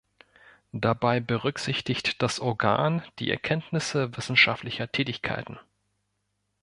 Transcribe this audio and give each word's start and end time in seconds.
Dabei 0.73 1.19
berücksichtigt 1.19 2.23
das 2.23 2.39
Organ 2.39 3.03
die 3.19 3.29
Erkenntnisse 3.29 4.17
wissenschaftlicher 4.17 4.91
Tätigkeiten. 4.91 5.59